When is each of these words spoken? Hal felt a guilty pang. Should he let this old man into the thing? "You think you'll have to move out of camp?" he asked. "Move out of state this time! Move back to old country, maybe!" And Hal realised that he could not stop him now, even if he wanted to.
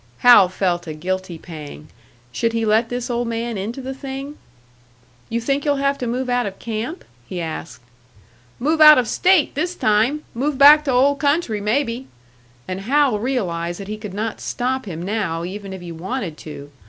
Hal 0.25 0.49
felt 0.49 0.87
a 0.87 0.95
guilty 0.95 1.37
pang. 1.37 1.87
Should 2.31 2.53
he 2.53 2.65
let 2.65 2.89
this 2.89 3.07
old 3.07 3.27
man 3.27 3.55
into 3.55 3.81
the 3.81 3.93
thing? 3.93 4.35
"You 5.29 5.39
think 5.39 5.63
you'll 5.63 5.75
have 5.75 5.99
to 5.99 6.07
move 6.07 6.27
out 6.27 6.47
of 6.47 6.57
camp?" 6.57 7.05
he 7.27 7.39
asked. 7.39 7.83
"Move 8.57 8.81
out 8.81 8.97
of 8.97 9.07
state 9.07 9.53
this 9.53 9.75
time! 9.75 10.23
Move 10.33 10.57
back 10.57 10.85
to 10.85 10.91
old 10.91 11.19
country, 11.19 11.61
maybe!" 11.61 12.07
And 12.67 12.81
Hal 12.81 13.19
realised 13.19 13.79
that 13.79 13.87
he 13.87 13.97
could 13.97 14.15
not 14.15 14.41
stop 14.41 14.85
him 14.87 15.03
now, 15.03 15.43
even 15.43 15.71
if 15.71 15.81
he 15.81 15.91
wanted 15.91 16.35
to. 16.39 16.71